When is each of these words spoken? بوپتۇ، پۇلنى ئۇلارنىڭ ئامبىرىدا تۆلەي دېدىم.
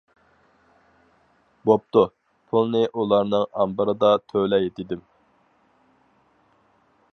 بوپتۇ، 1.69 2.03
پۇلنى 2.53 2.81
ئۇلارنىڭ 2.89 3.45
ئامبىرىدا 3.61 4.11
تۆلەي 4.33 4.67
دېدىم. 4.81 5.07